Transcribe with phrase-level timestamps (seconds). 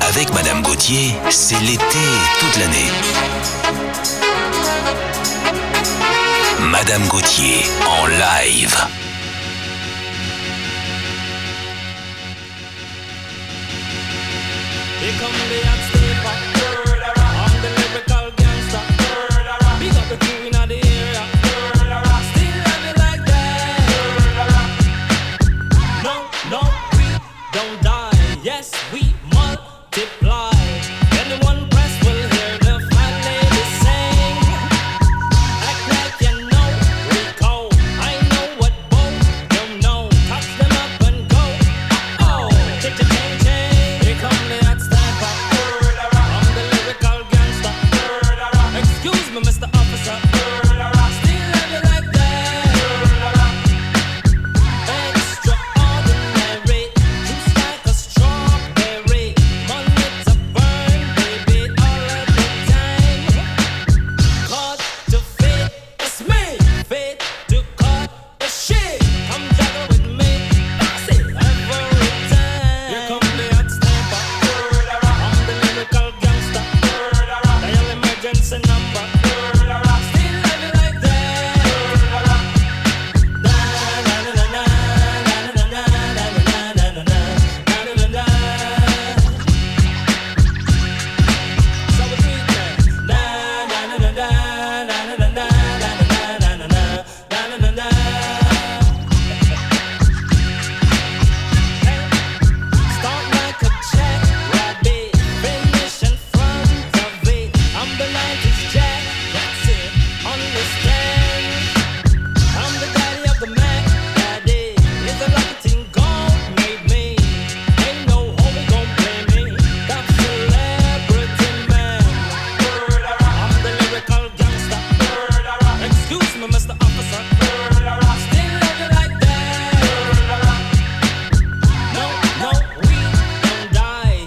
[0.00, 1.98] Avec Madame Gauthier, c'est l'été
[2.40, 2.90] toute l'année.
[6.60, 8.76] Madame Gauthier en live.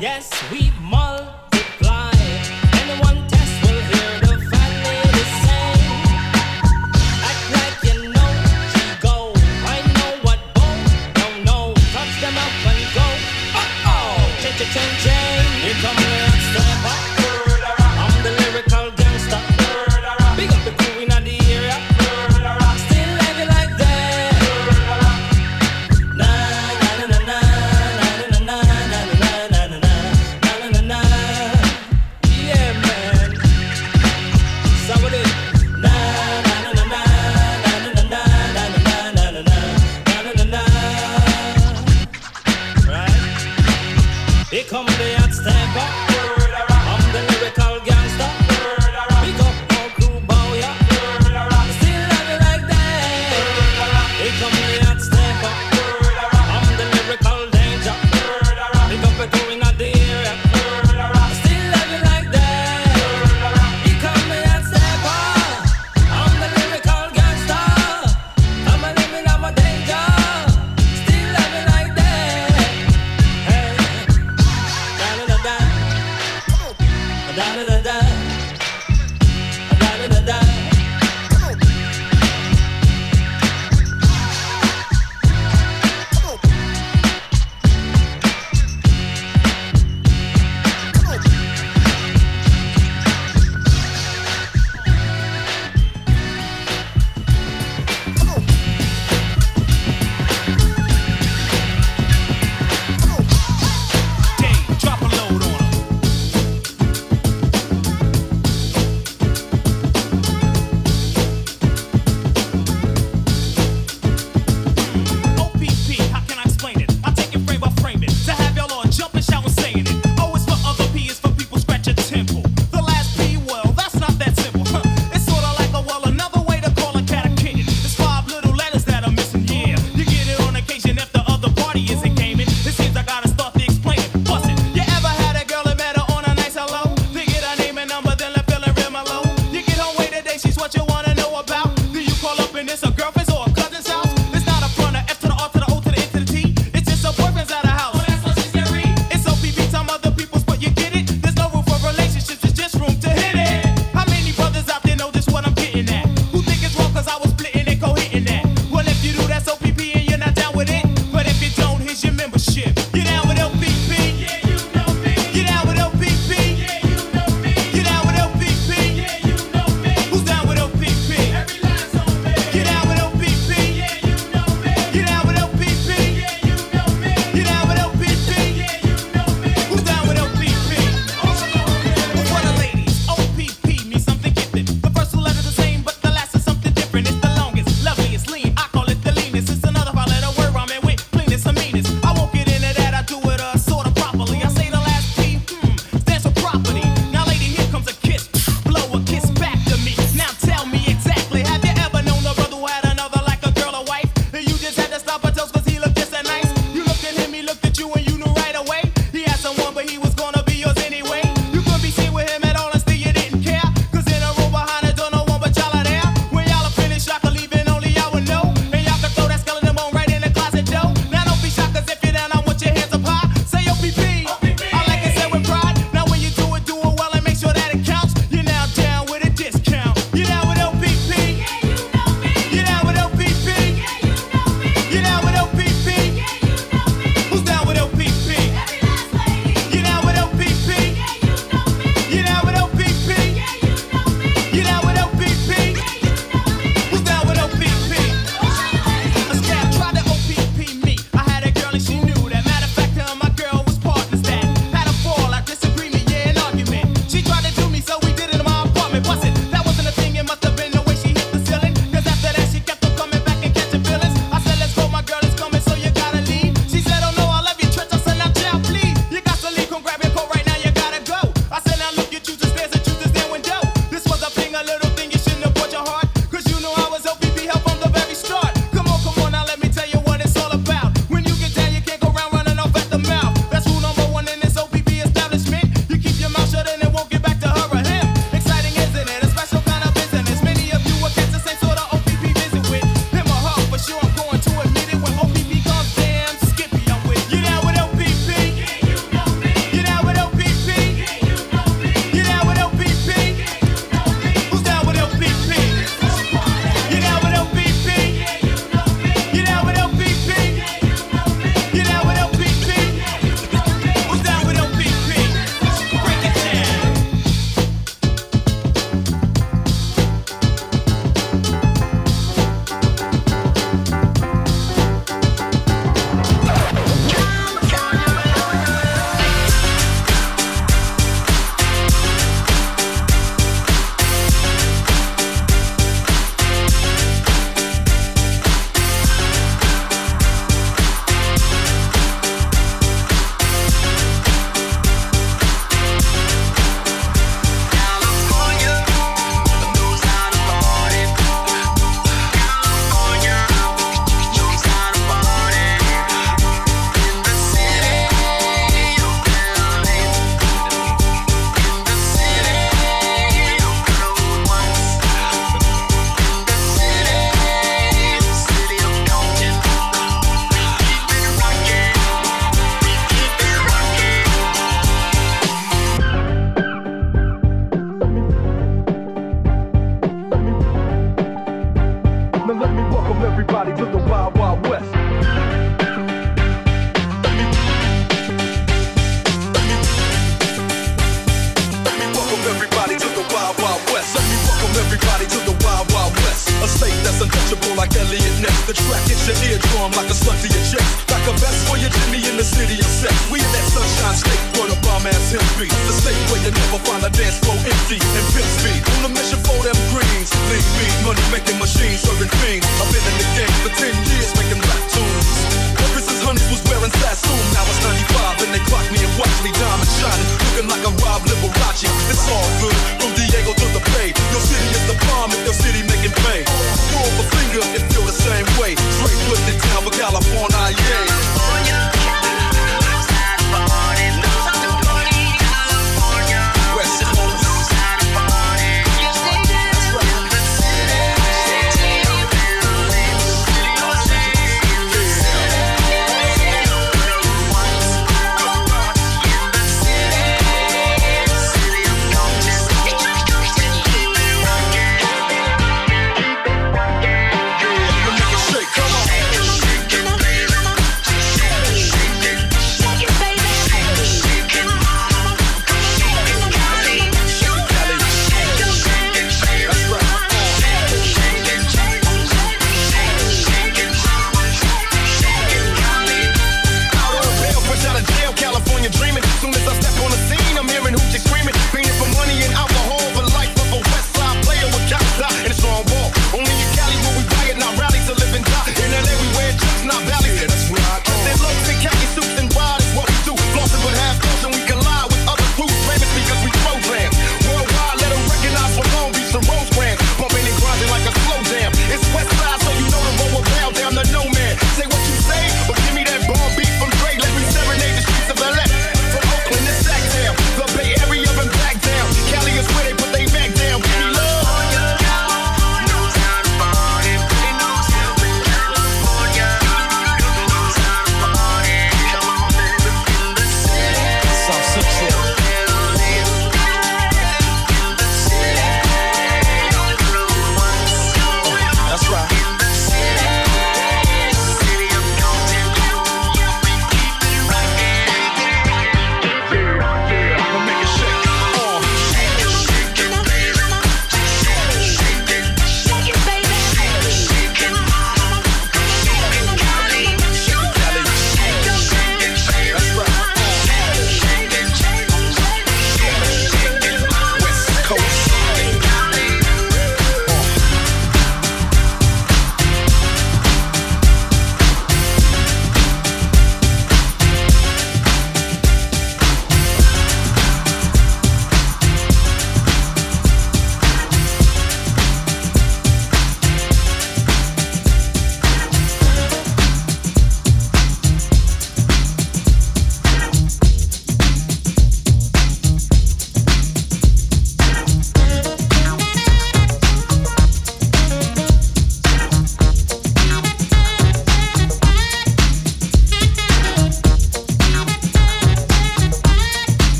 [0.00, 1.07] yes, we must.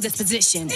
[0.00, 0.68] Disposition.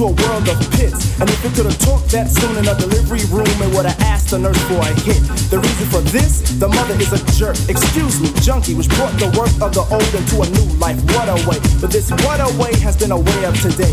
[0.00, 1.20] Into a world of pits.
[1.20, 4.00] And if it could have talked that soon in a delivery room, it would have
[4.00, 5.20] asked the nurse for a hit.
[5.52, 7.56] The reason for this, the mother is a jerk.
[7.68, 10.96] Excuse me, junkie, which brought the work of the old into a new life.
[11.12, 11.60] What a way.
[11.80, 13.92] But this what a way has been a way of today.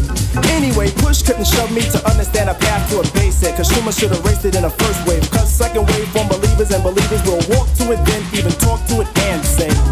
[0.55, 3.55] Anyway, push couldn't shove me to understand a path to a basic.
[3.57, 5.23] Cause Schumer should have raced it in a first wave.
[5.31, 9.01] Cause second wave from believers and believers will walk to it, then even talk to
[9.01, 9.86] it and say.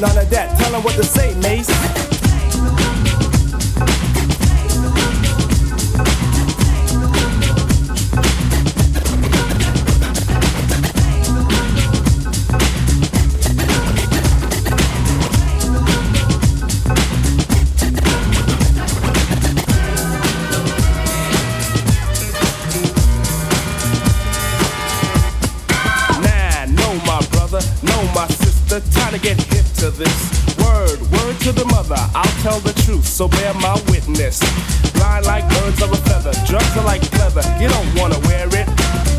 [0.00, 0.58] None of that.
[0.58, 2.05] Tell 'em what to say, Mace.
[32.86, 34.38] Truth, so bear my witness.
[34.94, 37.42] Blind like birds of a feather, drugs are like leather.
[37.58, 38.66] You don't wanna wear it.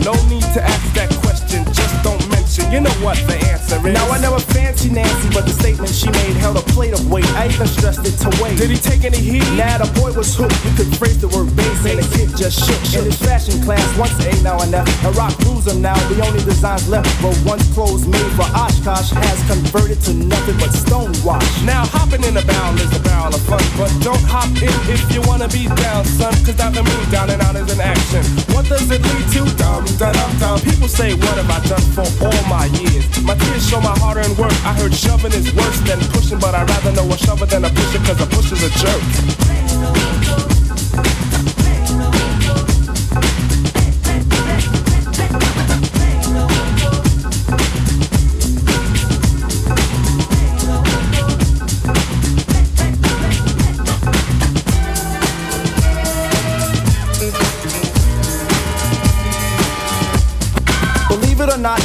[0.08, 2.72] No need to ask that question, just don't mention.
[2.72, 3.94] You know what the answer is.
[3.94, 7.28] Now I never fancy Nancy, but the statement she made held a plate of weight.
[7.36, 8.58] I even stressed it wait.
[8.58, 9.46] Did he take any heat?
[9.56, 10.58] Nah, the boy was hooked.
[10.66, 12.82] You could phrase the word bass, and the kid just shook.
[12.98, 15.98] In his fashion class, once A now and F, and rock rules him now.
[16.10, 20.72] The only designs left were once clothes made for Oshkosh has converted to nothing but
[20.72, 21.48] stonewash.
[21.66, 25.02] Now hopping in a barrel is a barrel of fun, but don't hop in if
[25.13, 26.34] you wanna be down, son.
[26.46, 28.24] Cause down the moon, down and out is an action.
[28.54, 29.42] What does it lead to?
[29.58, 30.60] Dum da dum dum.
[30.62, 33.06] People say, what have I done for all my years?
[33.24, 34.54] My tears show my hard earned work.
[34.63, 37.70] I heard shoving is worse than pushing, but I'd rather know a shover than a
[37.70, 39.38] pusher, as I push and a jerk.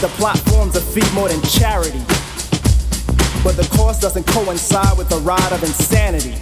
[0.01, 2.22] the platforms a feat more than charity.
[3.45, 6.35] But the cost doesn't coincide with the ride of insanity.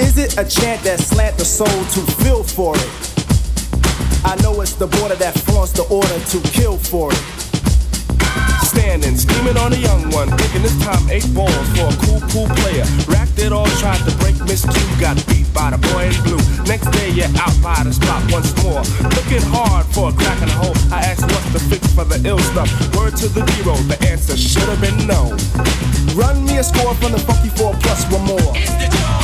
[0.00, 3.14] Is it a chant that slant the soul to feel for it?
[4.24, 7.43] I know it's the border that flaunts the order to kill for it.
[8.84, 12.48] Standing, scheming on a young one, thinking this time eight balls for a cool, cool
[12.60, 12.84] player.
[13.08, 16.36] Racked it all, tried to break Miss Q, got beat by the boy in blue.
[16.68, 18.84] Next day, you're out by the spot once more.
[19.16, 20.76] Looking hard for a crack in the hole.
[20.92, 22.68] I asked what's the fix for the ill stuff.
[22.92, 25.32] Word to the zero, the answer should have been no.
[26.12, 28.52] Run me a score from the funky four plus one more.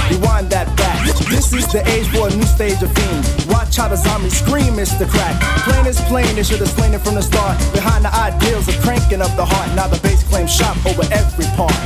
[0.09, 1.05] Rewind that back.
[1.29, 3.29] This is the age for a new stage of fiend.
[3.61, 5.07] Watch how the zombies scream, Mr.
[5.07, 5.39] Crack.
[5.65, 7.59] Plain is plain, they should have slain it from the start.
[7.75, 9.77] Behind the ideals of cranking up the heart.
[9.77, 11.77] Now the bass claims shop over every part.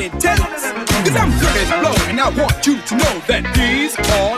[0.00, 0.22] what it.
[0.22, 4.29] Cause I'm good at blow, and I want you to know that these are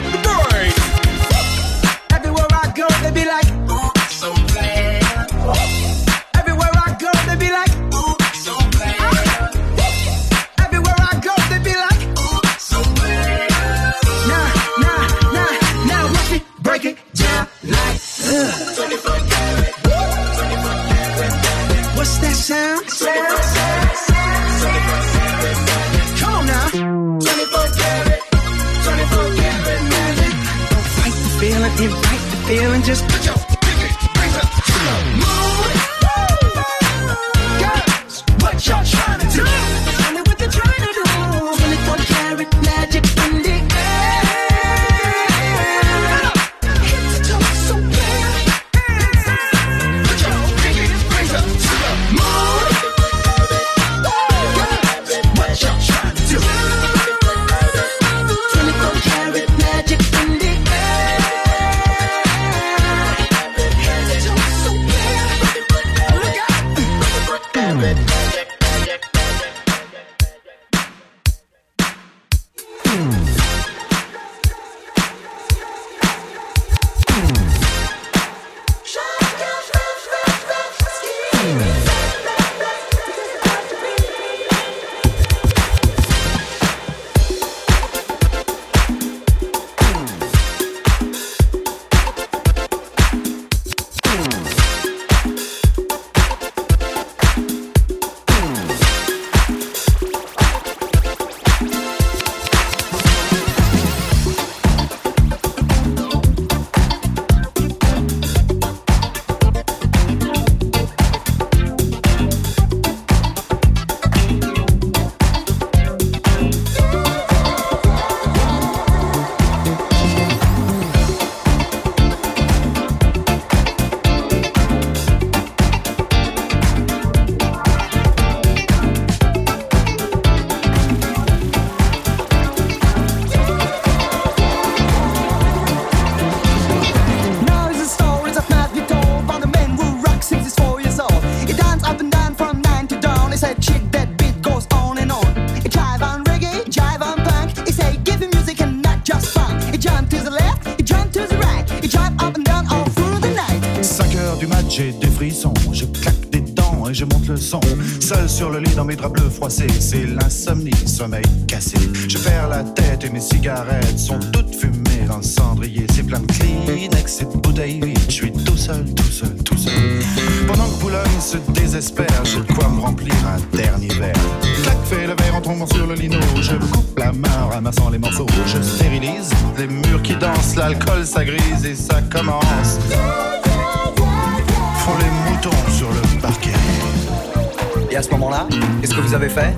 [189.13, 189.55] avez fait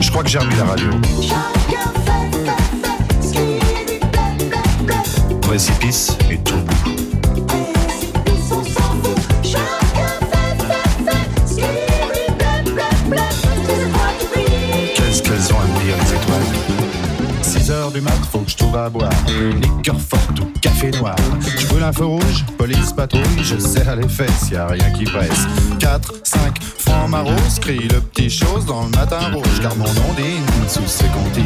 [0.00, 0.88] Je crois que j'ai remis la radio.
[5.42, 6.54] Précipice et tout.
[14.94, 18.56] Qu'est-ce qu'elles ont à me dire, les étoiles 6 heures du mat, faut que je
[18.56, 19.10] trouve à boire.
[19.60, 21.16] Liqueur forte ou café noir.
[21.58, 25.46] Je un feu rouge, police patrouille, je serre les fesses, y a rien qui presse.
[25.78, 26.15] 4,
[27.06, 30.68] 5, francs maros, crie le petit chose dans le matin rouge, car mon nom dîne
[30.68, 31.44] sous ses comptines.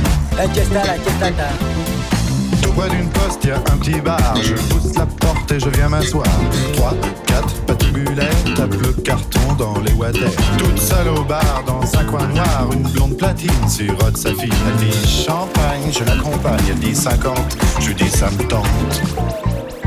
[2.63, 4.35] Tout près d'une poste, y a un petit bar.
[4.43, 6.27] Je pousse la porte et je viens m'asseoir.
[6.75, 6.95] 3,
[7.27, 10.31] 4, patibulaire, tape le carton dans les water.
[10.59, 14.53] Toute seule au bar, dans un coin noir, une blonde platine sirote sa fille.
[14.69, 16.61] Elle dit champagne, je l'accompagne.
[16.71, 17.39] Elle dit 50,
[17.81, 18.67] je lui dis ça me tente.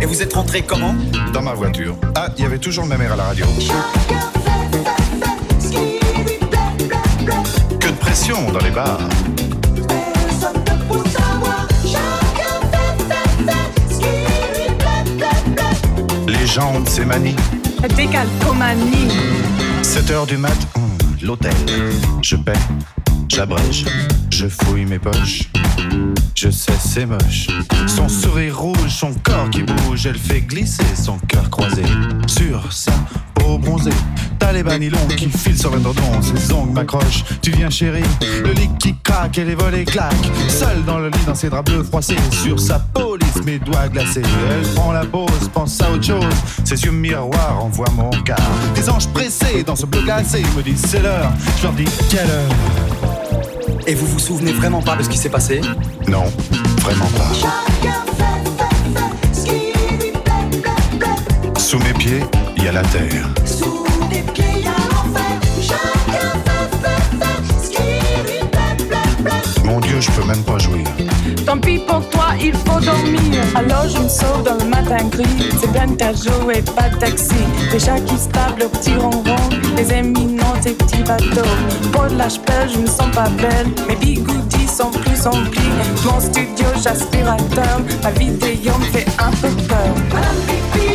[0.02, 0.96] Et vous êtes rentré comment?
[1.34, 1.96] Dans ma voiture.
[2.16, 3.46] Ah, il y avait toujours ma mère à la radio.
[8.14, 9.00] Dans les bars.
[16.28, 17.36] Les jambes, c'est manie.
[17.96, 19.08] Décalcomanie.
[19.82, 20.56] 7 heures du mat,
[21.24, 21.52] l'hôtel.
[22.22, 22.54] Je paie,
[23.30, 23.86] j'abrège,
[24.30, 25.50] je fouille mes poches.
[26.36, 27.48] Je sais, c'est moche.
[27.88, 31.84] Son sourire rouge, son corps qui bouge, elle fait glisser son cœur croisé
[32.28, 32.92] sur sa
[34.40, 37.24] T'as les banilons qui filent sur l'indordon, ses ongles m'accrochent.
[37.42, 38.04] Tu viens, chérie,
[38.44, 40.32] le lit qui craque et les volets claquent.
[40.50, 44.22] Seule dans le lit, dans ses draps bleus froissés, sur sa police, mes doigts glacés.
[44.52, 46.34] Elle prend la pause, pense à autre chose.
[46.66, 48.38] Ses yeux miroirs envoient mon regard.
[48.76, 51.32] Des anges pressés dans ce bleu glacé me disent c'est l'heure.
[51.58, 52.52] Je leur dis quelle heure?
[53.88, 55.62] Et vous vous souvenez vraiment pas de ce qui s'est passé?
[56.08, 56.26] Non,
[56.82, 57.32] vraiment pas.
[61.60, 62.24] Sous mes pieds,
[62.68, 63.28] a la terre.
[69.64, 70.86] Mon Dieu, je peux même pas jouir.
[71.46, 73.44] Tant pis pour toi, il faut dormir.
[73.56, 75.50] Alors je me sauve dans le matin gris.
[75.60, 76.14] C'est bien ta
[76.52, 77.36] et pas de taxi.
[77.72, 79.36] Des chats qui se tapent petit ronron.
[79.76, 81.50] Les éminents, tes petits bateaux.
[81.92, 83.68] Pour de pelle, je me sens pas belle.
[83.88, 85.62] Mes bigoudis sont plus emplis.
[86.06, 87.82] Mon studio, j'aspirateur.
[88.04, 89.94] Ma vidéo me fait un peu peur.
[90.48, 90.93] Pipi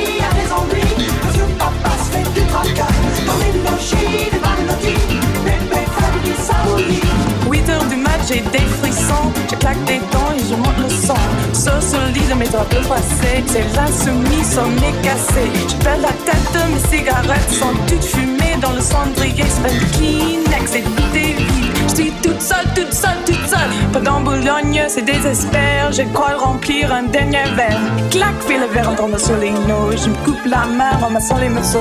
[7.51, 9.33] 8 heures du match, j'ai des frissons.
[9.51, 11.15] Je claque des dents et je monte le son.
[11.53, 15.49] Sur ce lit de mes bleus froissés, c'est l'insoumise, son nez cassé.
[15.69, 19.45] Je perds la tête, mes cigarettes sont toutes fumées dans le cendrier.
[19.49, 21.73] C'est un Kleenex et est vide.
[21.89, 23.71] Je suis toute seule, toute seule, toute seule.
[23.93, 25.93] Pendant Boulogne, c'est désespère.
[25.93, 27.81] Je crois remplir un dernier verre.
[28.11, 29.49] Clac, fais le verre en tombant sur les.
[29.49, 31.79] Je me coupe la main en ramassant les morceaux.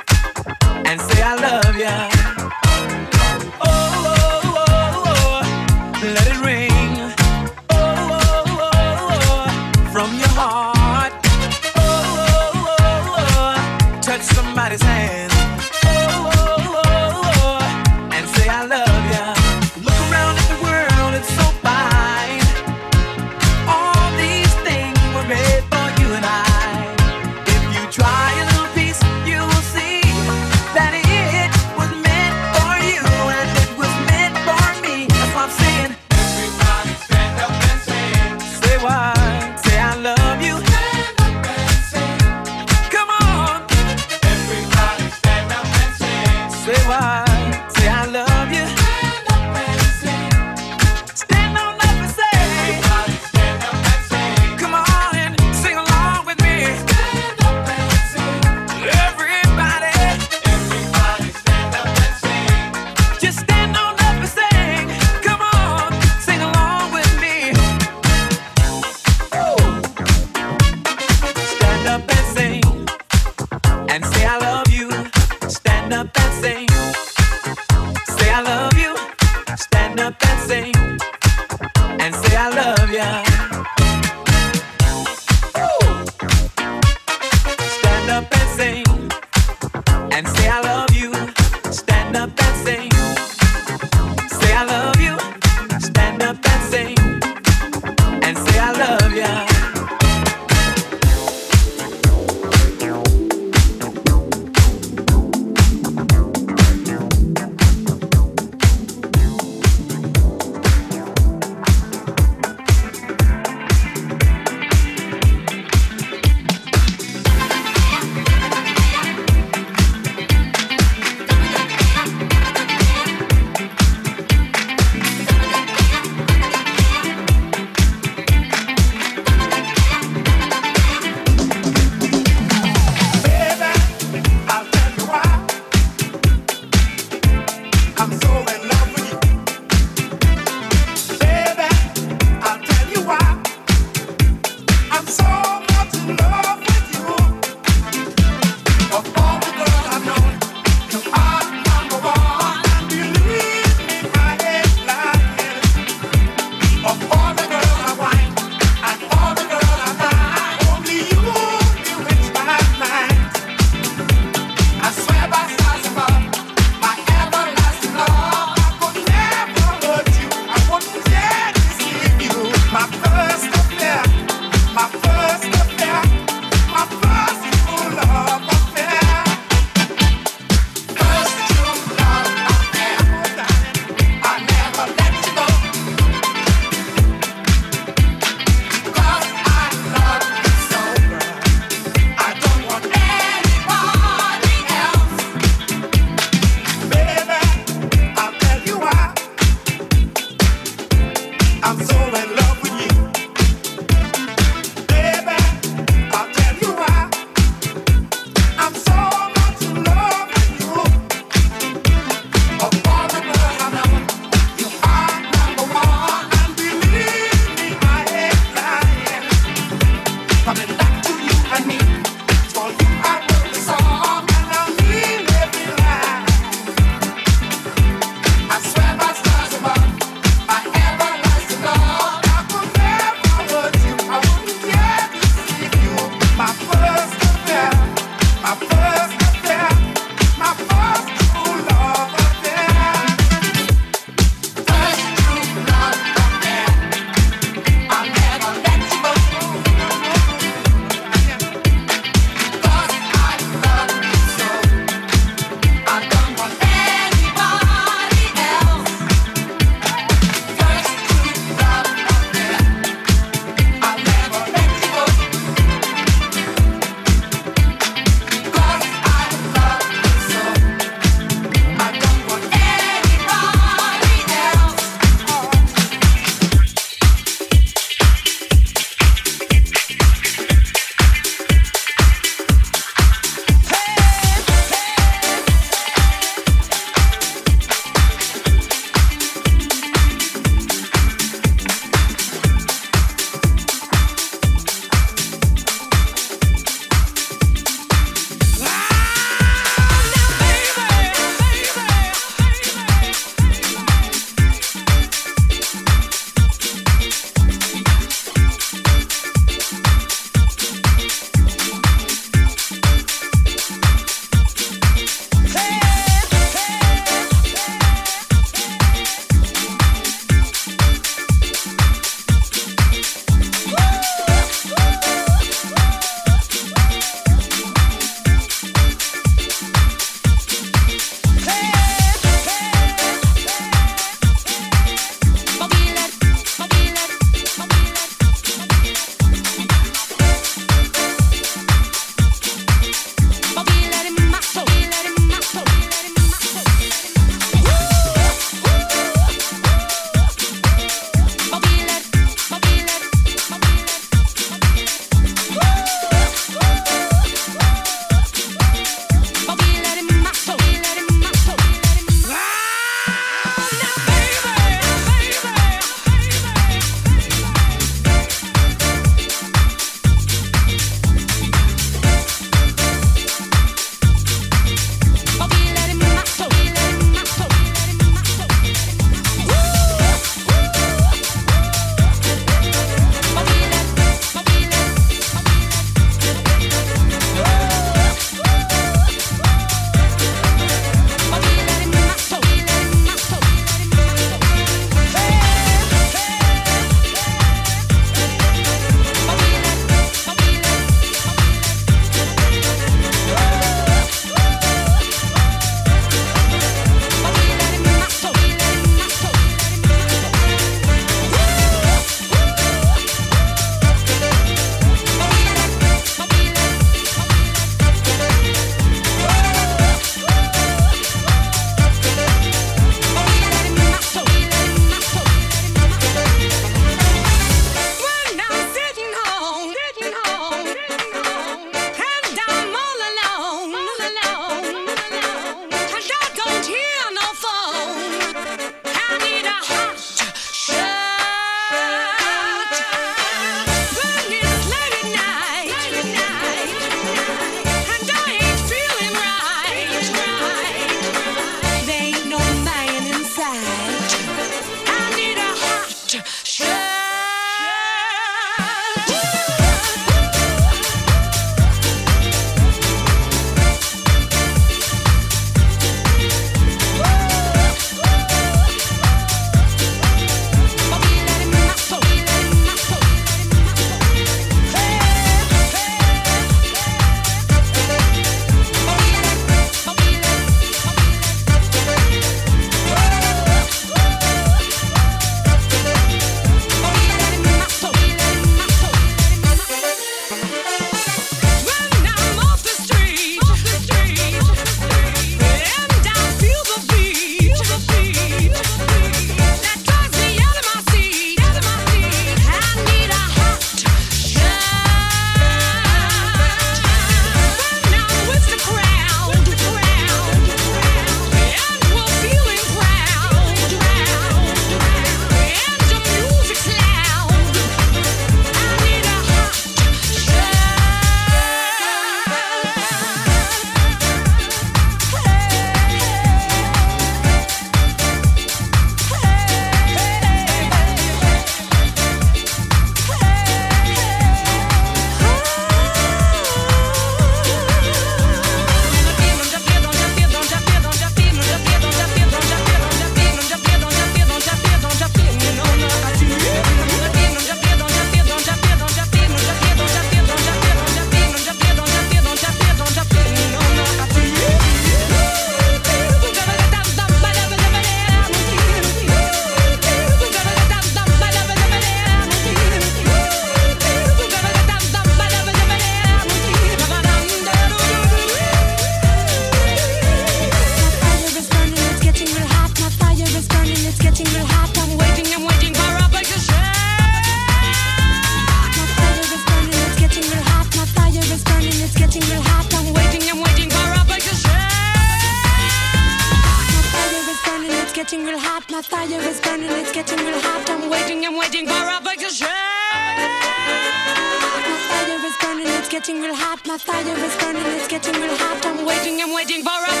[596.00, 596.66] Getting real hot.
[596.66, 598.64] My fire is burning, it's getting real hot.
[598.64, 600.00] I'm waiting, I'm waiting for a.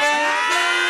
[0.00, 0.89] Bobby,